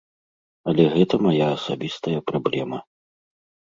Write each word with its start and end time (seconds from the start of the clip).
Але 0.71 0.83
гэта 0.95 1.15
мая 1.27 1.47
асабістая 1.57 2.25
праблема. 2.33 2.79